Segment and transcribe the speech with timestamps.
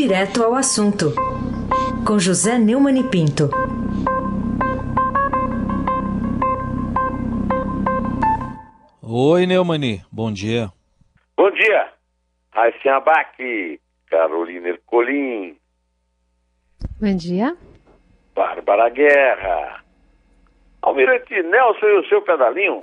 [0.00, 1.06] Direto ao assunto,
[2.06, 3.50] com José Neumann e Pinto.
[9.02, 10.68] Oi, Neumani, bom dia.
[11.36, 11.92] Bom dia,
[12.52, 15.58] Raíssa Abac, Carolina Ercolim.
[17.00, 17.56] Bom dia.
[18.36, 19.82] Bárbara Guerra.
[20.80, 22.80] Almirante Nelson e o seu pedalinho.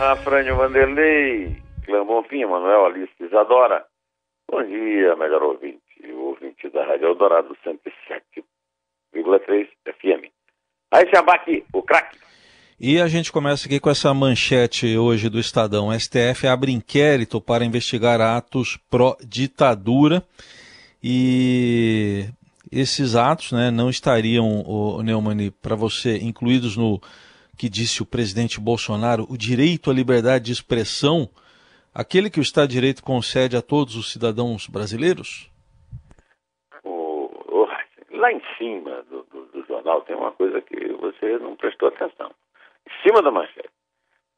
[0.00, 1.62] Afrânio Vanderlei.
[1.84, 3.86] Clã Bonfim, Manuel Alice Isadora.
[4.50, 5.80] Bom dia, melhor ouvinte.
[6.12, 10.30] O ouvinte da Rádio Eldorado 107,3 FM.
[10.90, 12.18] Aí se abaque, o craque.
[12.78, 15.98] E a gente começa aqui com essa manchete hoje do Estadão.
[15.98, 20.22] STF abre inquérito para investigar atos pró-ditadura
[21.02, 22.26] e
[22.70, 27.00] esses atos né, não estariam, o Neumann, para você, incluídos no
[27.56, 31.28] que disse o presidente Bolsonaro, o direito à liberdade de expressão,
[31.94, 35.50] aquele que o Estado de Direito concede a todos os cidadãos brasileiros?
[36.82, 37.68] O, o,
[38.10, 42.32] lá em cima do, do, do jornal tem uma coisa que você não prestou atenção.
[42.86, 43.70] Em cima da manchete.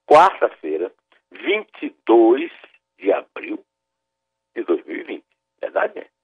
[0.07, 0.93] Quarta-feira,
[1.33, 2.51] 22
[2.99, 3.65] de abril
[4.55, 5.25] de 2020.
[5.61, 6.16] Verdade, é?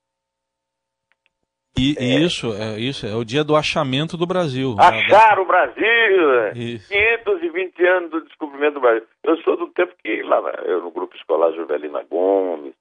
[1.76, 2.20] E, é.
[2.20, 4.76] isso, é, isso é o dia do achamento do Brasil.
[4.78, 6.52] Achar o Brasil!
[6.54, 6.88] Isso.
[6.88, 9.06] 520 anos do descobrimento do Brasil.
[9.24, 12.74] Eu sou do tempo que lá eu no grupo escolar Juvelina Gomes,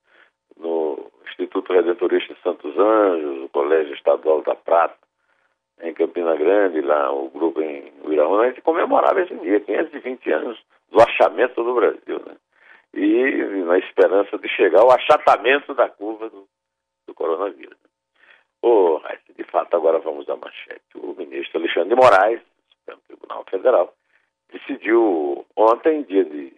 [0.58, 4.96] no Instituto Redentorista de Santos Anjos, no Colégio Estadual da Prata,
[5.82, 10.60] em Campina Grande, lá o grupo em Uiraúna, a gente comemorava esse dia, 520 anos
[10.92, 12.36] do achamento do Brasil, né?
[12.94, 16.46] E na esperança de chegar ao achatamento da curva do,
[17.08, 17.81] do coronavírus.
[18.62, 19.02] Oh,
[19.36, 20.82] de fato, agora vamos à manchete.
[20.96, 23.94] O ministro Alexandre de Moraes, do Supremo Tribunal Federal,
[24.52, 26.54] decidiu ontem, dia de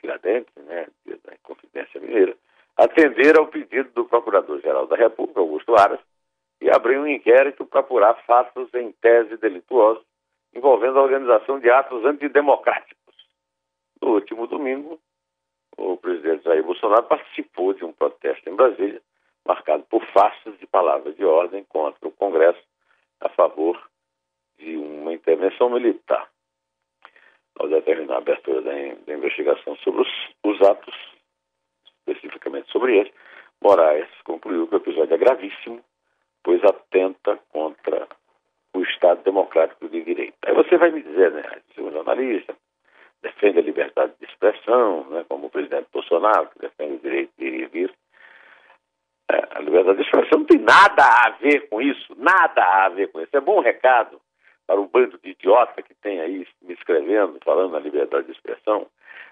[0.00, 2.34] Tiradentes, né, dia da Confidência Mineira,
[2.76, 6.00] atender ao pedido do Procurador-Geral da República, Augusto Aras,
[6.60, 10.04] e abrir um inquérito para apurar fatos em tese delituosos
[10.54, 12.96] envolvendo a organização de atos antidemocráticos.
[14.00, 14.98] No último domingo,
[15.76, 19.00] o presidente Jair Bolsonaro participou de um protesto em Brasília
[19.48, 22.62] marcado por faixas de palavras de ordem contra o Congresso
[23.20, 23.82] a favor
[24.58, 26.28] de uma intervenção militar.
[27.58, 28.72] Ao determinar a abertura da,
[29.06, 30.08] da investigação sobre os,
[30.44, 30.94] os, atos,
[31.86, 33.12] especificamente sobre eles,
[33.60, 35.82] Moraes concluiu que o episódio é gravíssimo,
[36.44, 38.06] pois atenta contra
[38.74, 40.36] o Estado Democrático de Direito.
[40.44, 41.42] Aí você vai me dizer, né,
[41.74, 42.54] segundo jornalista,
[43.22, 47.44] defende a liberdade de expressão, né, como o presidente Bolsonaro, que defende o direito de
[47.46, 47.94] ir e vir,
[49.30, 53.08] é, a liberdade de expressão não tem nada a ver com isso, nada a ver
[53.08, 53.36] com isso.
[53.36, 54.20] É bom recado
[54.66, 58.86] para o bando de idiota que tem aí me escrevendo, falando na liberdade de expressão.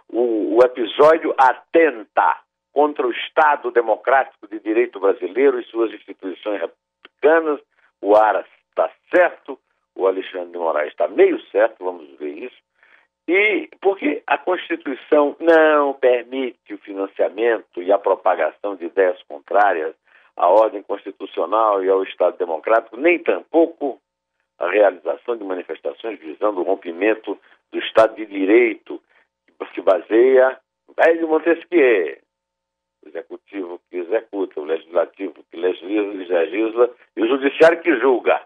[0.08, 2.40] O, o episódio atenta
[2.72, 7.60] contra o Estado democrático de direito brasileiro e suas instituições republicanas.
[8.02, 9.58] O Aras está certo,
[9.94, 12.65] o Alexandre de Moraes está meio certo, vamos ver isso.
[13.28, 19.94] E porque a Constituição não permite o financiamento e a propagação de ideias contrárias
[20.36, 24.00] à ordem constitucional e ao Estado democrático, nem tampouco
[24.58, 27.38] a realização de manifestações visando o rompimento
[27.72, 29.02] do Estado de Direito,
[29.58, 32.18] que se baseia no velho Montesquieu,
[33.04, 38.40] o executivo que executa, o legislativo que legisla e o judiciário que julga.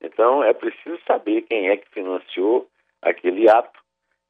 [0.00, 2.66] Então é preciso saber quem é que financiou
[3.02, 3.79] aquele ato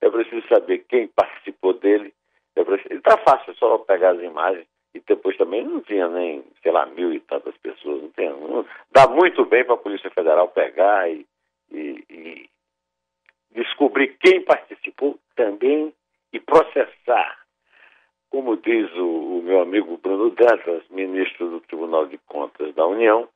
[0.01, 2.15] é preciso saber quem participou dele.
[2.57, 2.95] É preciso...
[2.95, 7.13] Está fácil só pegar as imagens e depois também não tinha nem, sei lá, mil
[7.13, 8.03] e tantas pessoas.
[8.03, 8.67] Não tem, não...
[8.91, 11.27] Dá muito bem para a Polícia Federal pegar e,
[11.71, 12.51] e, e
[13.53, 15.93] descobrir quem participou também
[16.33, 17.39] e processar.
[18.31, 23.29] Como diz o, o meu amigo Bruno Dantas, ministro do Tribunal de Contas da União,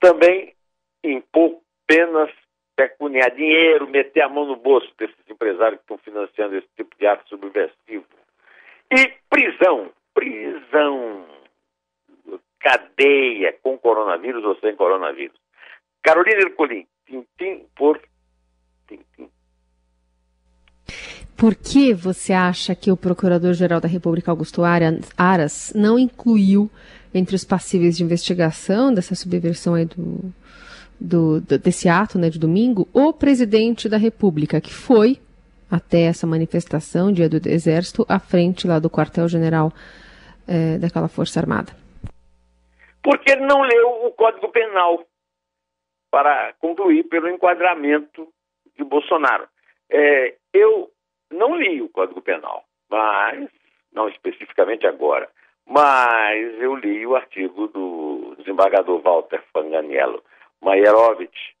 [0.00, 0.54] também
[1.02, 2.30] impor penas
[2.76, 7.06] pecuniar dinheiro, meter a mão no bolso desses empresários que estão financiando esse tipo de
[7.06, 8.04] ato subversivo.
[8.90, 11.26] E prisão, prisão,
[12.60, 15.36] cadeia com coronavírus ou sem coronavírus.
[16.02, 18.00] Carolina Ercolim, tintim por
[18.86, 19.28] tintim.
[21.36, 26.70] Por que você acha que o Procurador-Geral da República, Augusto Aras, não incluiu
[27.12, 30.32] entre os passíveis de investigação dessa subversão aí do,
[31.00, 35.18] do, desse ato né, de domingo, o presidente da República, que foi
[35.72, 39.72] até essa manifestação, dia do Exército, à frente lá do quartel-general
[40.46, 41.72] é, daquela Força Armada?
[43.02, 45.04] Porque ele não leu o Código Penal
[46.10, 48.28] para concluir pelo enquadramento
[48.76, 49.48] de Bolsonaro.
[49.90, 50.90] É, eu
[51.32, 53.48] não li o Código Penal, mas,
[53.92, 55.28] não especificamente agora,
[55.66, 60.22] Mas eu li o artigo do desembargador Walter Fanganiello
[60.60, 61.54] Maierovitch.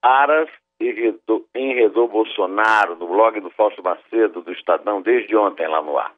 [0.00, 0.48] Aras
[0.80, 6.14] enredou, enredou Bolsonaro no blog do Fausto Macedo, do Estadão, desde ontem lá no ar.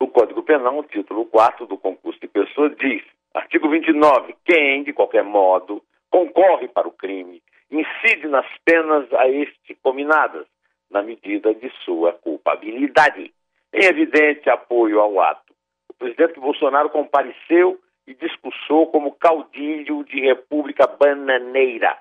[0.00, 3.02] O Código Penal, título 4 do concurso de pessoas, diz,
[3.34, 9.74] artigo 29, quem, de qualquer modo, concorre para o crime, incide nas penas a este
[9.82, 10.46] combinadas,
[10.90, 13.32] na medida de sua culpabilidade.
[13.72, 15.52] Em evidente apoio ao ato,
[15.90, 21.98] o presidente Bolsonaro compareceu e discursou como caudilho de república bananeira,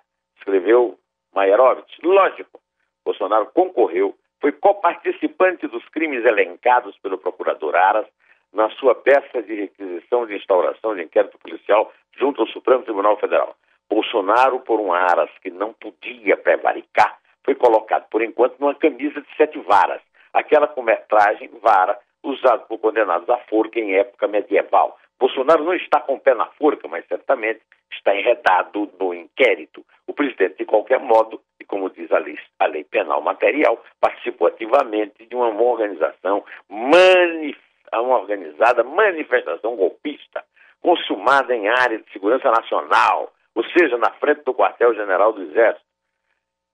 [0.47, 0.97] escreveu
[1.35, 1.99] Maierovitch.
[2.01, 2.59] Lógico,
[3.03, 8.07] Bolsonaro concorreu, foi coparticipante dos crimes elencados pelo procurador Aras
[8.53, 13.55] na sua peça de requisição de instauração de inquérito policial junto ao Supremo Tribunal Federal.
[13.89, 19.27] Bolsonaro, por um Aras que não podia prevaricar, foi colocado, por enquanto, numa camisa de
[19.35, 20.01] sete varas,
[20.33, 24.97] aquela com metragem vara usada por condenados à forca em época medieval.
[25.19, 27.61] Bolsonaro não está com o pé na forca, mas certamente
[27.91, 29.83] está enredado no inquérito.
[30.05, 34.47] O presidente, de qualquer modo, e como diz a lei, a lei penal material, participou
[34.47, 37.57] ativamente de uma organização manif
[37.93, 40.43] uma organizada manifestação golpista,
[40.81, 45.85] consumada em área de segurança nacional, ou seja, na frente do quartel-general do Exército.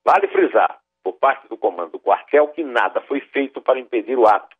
[0.04, 4.28] Vale frisar, por parte do comando do quartel, que nada foi feito para impedir o
[4.28, 4.56] ato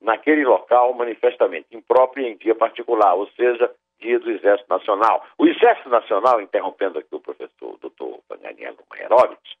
[0.00, 3.70] naquele local manifestamente impróprio em dia particular, ou seja,
[4.00, 5.26] dia do Exército Nacional.
[5.38, 8.18] O Exército Nacional, interrompendo aqui o professor Dr.
[8.28, 9.54] Paganiello Maierovitch,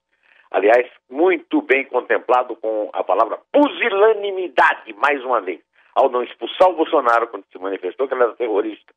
[0.50, 5.60] aliás, muito bem contemplado com a palavra pusilanimidade, mais uma vez,
[5.94, 8.92] ao não expulsar o Bolsonaro quando se manifestou que ele era terrorista,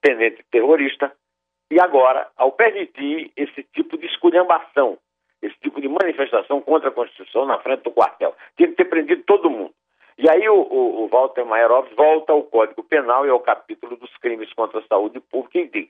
[0.00, 1.12] tenente terrorista,
[1.70, 4.98] e agora, ao permitir esse tipo de esculhambação,
[5.42, 8.34] esse tipo de manifestação contra a Constituição na frente do quartel.
[8.56, 9.72] Tinha que ter prendido todo mundo.
[10.18, 14.14] E aí o, o, o Walter Maierovitch volta ao Código Penal e ao capítulo dos
[14.16, 15.88] crimes contra a saúde pública e diz,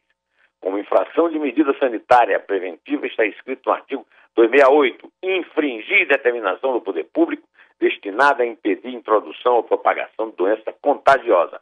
[0.60, 7.04] como infração de medida sanitária preventiva está escrito no artigo 268, infringir determinação do poder
[7.04, 7.48] público
[7.80, 11.58] destinada a impedir introdução ou propagação de doença contagiosa.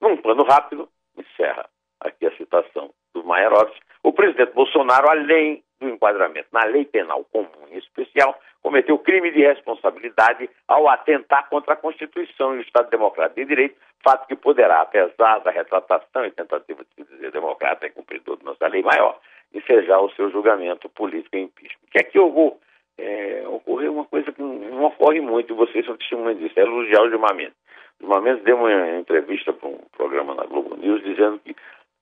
[0.00, 0.88] Num plano rápido,
[1.18, 1.68] encerra
[1.98, 7.66] aqui a citação do Maierovitch, o presidente Bolsonaro, além do enquadramento na lei penal comum
[7.96, 13.46] especial, cometeu crime de responsabilidade ao atentar contra a Constituição e o Estado Democrático de
[13.46, 18.36] Direito, fato que poderá, apesar da retratação e tentativa de se dizer democrata e cumpridor
[18.38, 19.18] de nossa lei maior,
[19.52, 21.88] ensejar o seu julgamento político e impeachment.
[21.90, 22.58] Que aqui eu
[22.98, 27.08] é, ocorreu uma coisa que não ocorre muito, vocês são testemunhas disso, é elogiar o
[27.08, 27.54] Gilmar Mendes.
[28.00, 31.54] O Gilmar deu uma entrevista para um programa na Globo News dizendo que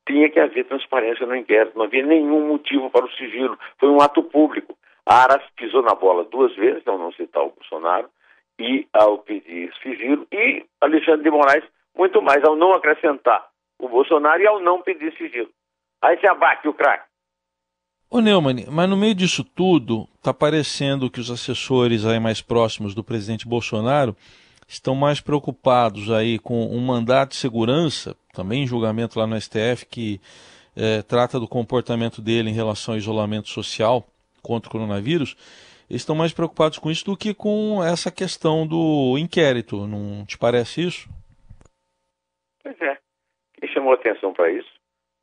[0.07, 4.01] tinha que haver transparência no inquérito, não havia nenhum motivo para o sigilo, foi um
[4.01, 4.77] ato público.
[5.05, 8.09] Aras pisou na bola duas vezes, ao não citar o Bolsonaro,
[8.59, 11.65] e ao pedir sigilo, e Alexandre de Moraes,
[11.97, 15.51] muito mais, ao não acrescentar o Bolsonaro e ao não pedir sigilo.
[16.01, 17.05] Aí se abate o craque.
[18.11, 22.95] Ô Neumann, mas no meio disso tudo, está parecendo que os assessores aí mais próximos
[22.95, 24.15] do presidente Bolsonaro
[24.69, 29.87] estão mais preocupados aí com um mandato de segurança, também em julgamento lá no STF,
[29.87, 30.21] que
[30.77, 34.07] é, trata do comportamento dele em relação ao isolamento social
[34.43, 35.37] contra o coronavírus,
[35.89, 39.87] eles estão mais preocupados com isso do que com essa questão do inquérito.
[39.87, 41.09] Não te parece isso?
[42.63, 42.99] Pois é.
[43.61, 44.71] Quem chamou atenção para isso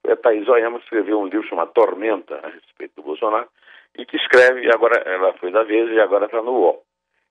[0.01, 3.49] foi a Thaís Oyama, que escreveu um livro chamado Tormenta a respeito do Bolsonaro,
[3.97, 6.83] e que escreve, agora ela foi da vez e agora está no UOL.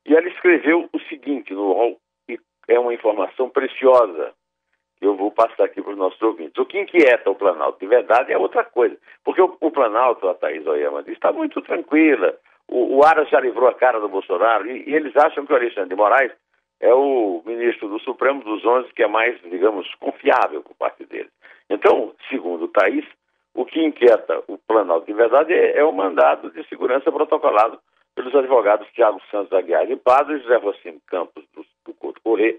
[0.07, 4.35] E ela escreveu o seguinte no UOL, e é uma informação preciosa
[5.01, 6.57] eu vou passar aqui para os nossos ouvintes.
[6.59, 8.97] O que inquieta o Planalto de verdade é outra coisa.
[9.25, 12.37] Porque o, o Planalto, a Thaís Oyama diz, está muito tranquila.
[12.69, 15.57] O, o Aras já livrou a cara do Bolsonaro e, e, eles acham que o
[15.57, 16.33] Alexandre de Moraes
[16.81, 21.31] é o ministro do Supremo dos 11 que é mais, digamos, confiável por parte deles.
[21.71, 23.05] Então, segundo Thaís,
[23.55, 27.79] o que inquieta o Planalto de verdade é, é o mandado de segurança protocolado
[28.15, 32.57] pelos advogados Tiago Santos Aguiar de Pado e José Rocino Campos do, do Couto Corrêa,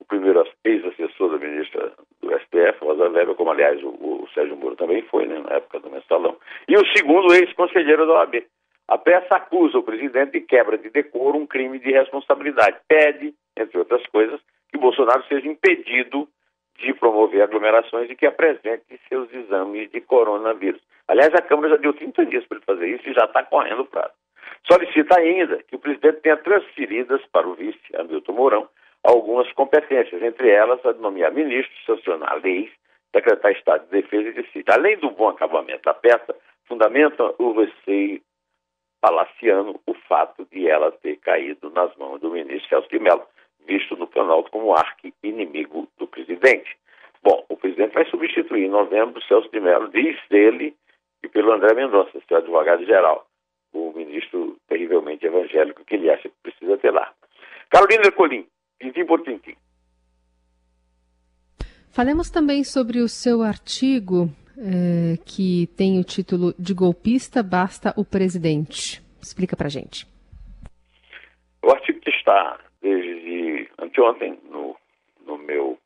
[0.00, 4.76] o primeiro ex-assessor da ministra do STF, Rosa Weber, como aliás o, o, Sérgio Moro
[4.76, 8.44] também foi, né, na época do mensalão, e o segundo ex-conselheiro da OAB.
[8.88, 12.78] A peça acusa o presidente de quebra de decoro, um crime de responsabilidade.
[12.88, 16.26] Pede, entre outras coisas, que Bolsonaro seja impedido
[16.76, 20.80] de promover aglomerações e que apresente seus exames de coronavírus.
[21.06, 23.82] Aliás, a Câmara já deu 30 dias para ele fazer isso e já está correndo
[23.82, 24.14] o prazo.
[24.66, 28.68] Solicita ainda que o presidente tenha transferidas para o vice, Hamilton Mourão,
[29.02, 32.70] algumas competências, entre elas a de nomear ministros, sancionar leis,
[33.12, 34.72] decretar estado de defesa e de sítio.
[34.72, 36.34] Além do bom acabamento da peça,
[36.66, 38.20] fundamenta o receio
[39.00, 43.26] palaciano o fato de ela ter caído nas mãos do ministro Celso de Mello,
[43.66, 46.76] visto no Planalto como arqui-inimigo do presidente.
[47.22, 50.74] Bom, o presidente vai substituir em novembro Celso de Mello, diz ele,
[51.22, 53.26] e pelo André Mendonça, seu advogado-geral,
[53.72, 57.12] o ministro terrivelmente evangélico que ele acha que precisa ter lá.
[57.70, 58.46] Carolina Ercolim,
[58.80, 59.54] tintim por tintim.
[61.92, 68.04] Falemos também sobre o seu artigo é, que tem o título de Golpista Basta o
[68.04, 69.02] Presidente.
[69.20, 70.06] Explica pra gente.
[71.62, 74.76] O artigo que está desde anteontem no,
[75.26, 75.78] no meu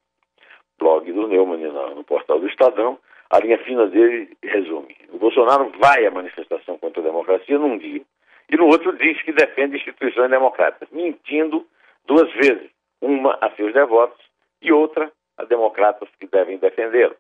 [0.79, 2.99] blog do Neumann, no, no portal do Estadão,
[3.31, 4.97] a linha fina dele resume.
[5.13, 8.03] O Bolsonaro vai à manifestação contra a democracia num dia
[8.51, 11.67] e no outro diz que defende instituições democráticas, mentindo
[12.07, 12.71] duas vezes,
[13.05, 14.25] uma a seus devotos
[14.63, 17.15] e outra a democratas que devem defendê-lo.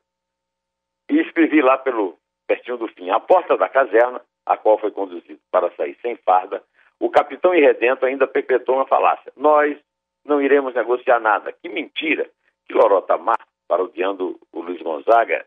[1.10, 5.38] E escrevi lá pelo pertinho do fim, à porta da caserna, a qual foi conduzido
[5.50, 6.62] para sair sem farda,
[6.98, 9.32] o capitão irredento ainda perpetuou uma falácia.
[9.36, 9.76] Nós
[10.24, 11.52] não iremos negociar nada.
[11.52, 12.30] Que mentira!
[12.66, 13.34] Que lorota má,
[13.68, 15.44] parodiando o Luiz Gonzaga.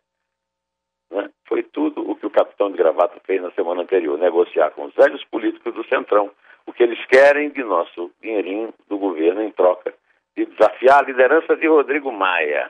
[1.10, 1.30] Né?
[1.48, 4.94] Foi tudo o que o capitão de gravata fez na semana anterior, negociar com os
[4.94, 6.30] velhos políticos do Centrão
[6.68, 9.94] o que eles querem de nosso dinheirinho do governo em troca
[10.38, 12.70] de desafiar a liderança de Rodrigo Maia.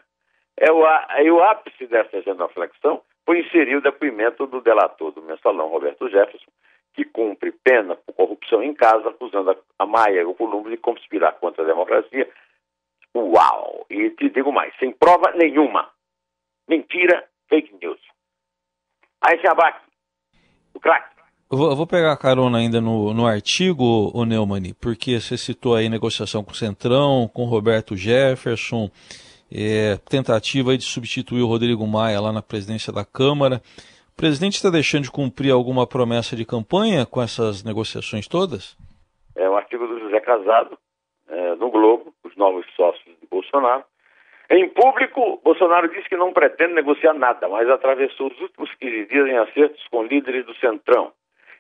[0.56, 5.68] É o, é o ápice dessa genuflexão foi inserir o depoimento do delator do mensalão,
[5.68, 6.50] Roberto Jefferson,
[6.94, 11.34] que cumpre pena por corrupção em casa, acusando a, Maia e o Columbo de conspirar
[11.34, 12.32] contra a democracia.
[13.14, 13.86] Uau!
[13.90, 15.92] E te digo mais, sem prova nenhuma.
[16.70, 18.00] Mentira, fake news.
[19.22, 19.86] Aí se abaque,
[20.74, 21.17] o craque.
[21.50, 25.88] Eu vou, pegar a carona ainda no, no artigo, o Neumann, porque você citou aí
[25.88, 28.92] negociação com o Centrão, com Roberto Jefferson,
[29.50, 33.62] é, tentativa de substituir o Rodrigo Maia lá na presidência da Câmara.
[34.12, 38.75] O presidente está deixando de cumprir alguma promessa de campanha com essas negociações todas?
[39.34, 40.77] É um artigo do José Casado,
[41.30, 43.86] é, no Globo, os novos sócios de Bolsonaro.
[44.50, 49.27] Em público, Bolsonaro disse que não pretende negociar nada, mas atravessou os últimos 15 dias
[49.30, 51.13] em acertos com líderes do Centrão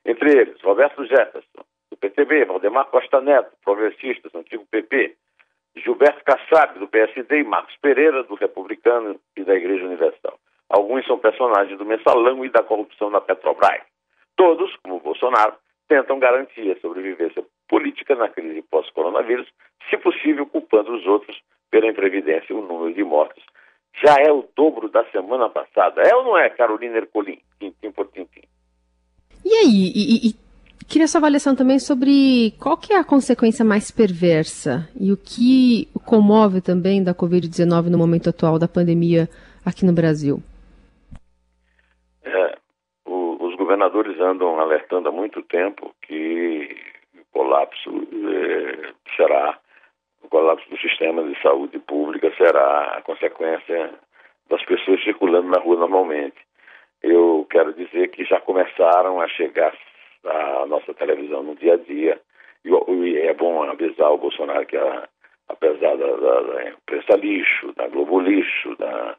[0.07, 5.15] entre eles, Roberto Jefferson, do PTB, Valdemar Costa Neto, progressistas, antigo PP,
[5.75, 10.39] Gilberto Kassab, do PSD, e Marcos Pereira, do Republicano e da Igreja Universal.
[10.69, 13.83] Alguns são personagens do mensalão e da corrupção na Petrobras.
[14.37, 15.55] Todos, como Bolsonaro,
[15.89, 19.47] tentam garantir a sobrevivência política na crise pós-coronavírus,
[19.89, 21.37] se possível culpando os outros
[21.69, 22.55] pela imprevidência.
[22.55, 23.43] O número de mortos
[24.03, 26.01] já é o dobro da semana passada.
[26.01, 27.41] É ou não é, Carolina Ercolim?
[27.59, 28.43] Tintim por tintim.
[29.45, 30.33] E aí, e, e,
[30.87, 35.87] queria sua avaliação também sobre qual que é a consequência mais perversa e o que
[36.05, 39.27] comove também da Covid-19 no momento atual da pandemia
[39.65, 40.39] aqui no Brasil.
[42.23, 42.57] É,
[43.05, 46.75] o, os governadores andam alertando há muito tempo que
[47.19, 49.59] o colapso é, será,
[50.23, 53.93] o colapso do sistema de saúde pública será a consequência
[54.49, 56.46] das pessoas circulando na rua normalmente
[57.01, 59.73] eu quero dizer que já começaram a chegar
[60.25, 62.19] à nossa televisão no dia a dia.
[62.65, 65.07] E é bom avisar o Bolsonaro que, a,
[65.47, 69.15] apesar da, da, da, imprensa lixo, da Globo lixo, da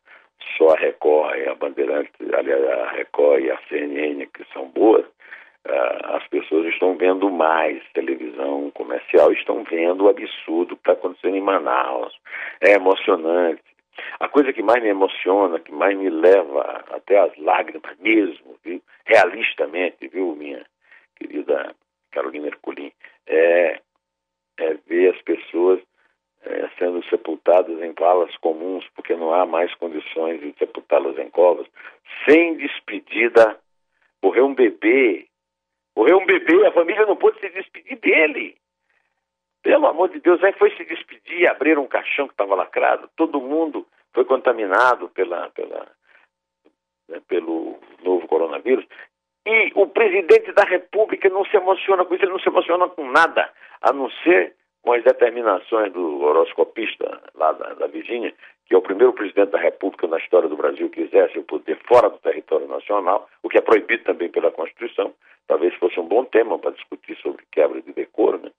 [0.57, 5.05] só a Record e a Bandeirante, aliás, a Record e a CNN, que são boas,
[5.05, 11.37] uh, as pessoas estão vendo mais televisão comercial, estão vendo o absurdo que está acontecendo
[11.37, 12.15] em Manaus.
[12.61, 13.63] É emocionante.
[14.21, 18.83] A coisa que mais me emociona, que mais me leva até as lágrimas mesmo, viu?
[19.09, 20.65] realistamente, viu, minha
[21.17, 21.75] querida
[22.13, 22.93] Carolina Herculin,
[23.27, 23.81] é,
[24.59, 25.81] é ver as pessoas
[26.45, 31.67] é, sendo sepultadas em valas comuns, porque não há mais condições de sepultá-las em covas,
[32.29, 33.59] sem despedida.
[34.23, 35.27] Morreu um bebê,
[35.97, 38.58] morreu um bebê, a família não pôde se despedir dele.
[39.63, 43.41] Pelo amor de Deus, aí foi se despedir, abrir um caixão que estava lacrado, todo
[43.41, 45.87] mundo foi contaminado pela, pela,
[47.09, 48.87] né, pelo novo coronavírus.
[49.47, 53.11] E o presidente da República não se emociona com isso, ele não se emociona com
[53.11, 53.51] nada,
[53.81, 58.33] a não ser com as determinações do horoscopista lá da, da Virgínia,
[58.67, 61.79] que é o primeiro presidente da República na história do Brasil que exerce o poder
[61.87, 65.13] fora do território nacional, o que é proibido também pela Constituição.
[65.47, 68.51] Talvez fosse um bom tema para discutir sobre quebra de decoro, né?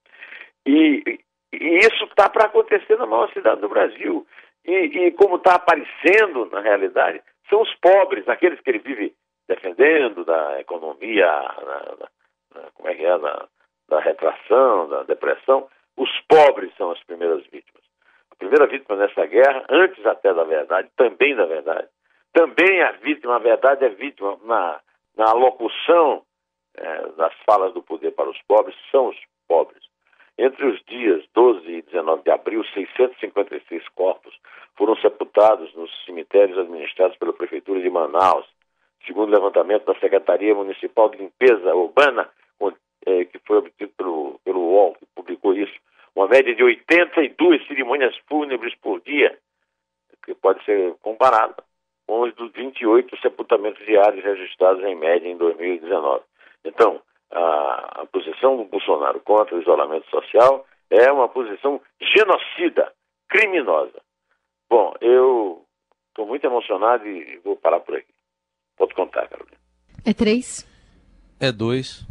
[0.65, 1.19] E,
[1.53, 4.25] e isso está para acontecer na maior cidade do Brasil.
[4.65, 9.15] E, e como está aparecendo na realidade, são os pobres, aqueles que ele vive
[9.47, 12.07] defendendo da economia, na, na,
[12.55, 13.17] na, como é que é,
[13.89, 15.67] da retração, da depressão.
[15.97, 17.83] Os pobres são as primeiras vítimas.
[18.31, 21.87] A primeira vítima nessa guerra, antes até da verdade, também da verdade,
[22.31, 24.79] também a vítima, a verdade é vítima na,
[25.17, 26.23] na alocução
[26.77, 29.83] é, das falas do poder para os pobres, são os pobres.
[30.41, 34.33] Entre os dias 12 e 19 de abril, 656 corpos
[34.77, 38.47] foram sepultados nos cemitérios administrados pela Prefeitura de Manaus,
[39.05, 42.29] segundo o levantamento da Secretaria Municipal de Limpeza Urbana,
[43.05, 45.77] é, que foi obtido pelo, pelo UOL, que publicou isso,
[46.15, 49.37] uma média de 82 cerimônias fúnebres por dia,
[50.23, 51.61] que pode ser comparada
[52.07, 56.23] com os dos 28 sepultamentos diários registrados em média em 2019.
[56.63, 57.01] Então,
[57.31, 62.91] a, a posição do Bolsonaro contra o isolamento social é uma posição genocida,
[63.27, 64.01] criminosa.
[64.69, 65.63] Bom, eu
[66.09, 68.13] estou muito emocionado e vou parar por aqui.
[68.77, 69.57] Pode contar, Carolina.
[70.05, 70.67] É três?
[71.39, 72.05] É dois.